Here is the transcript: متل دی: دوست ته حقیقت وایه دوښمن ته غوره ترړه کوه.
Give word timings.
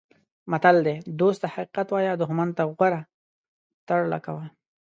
متل 0.51 0.77
دی: 0.87 0.95
دوست 1.19 1.39
ته 1.41 1.47
حقیقت 1.55 1.87
وایه 1.89 2.13
دوښمن 2.21 2.49
ته 2.57 2.63
غوره 2.75 3.01
ترړه 3.87 4.19
کوه. 4.25 4.45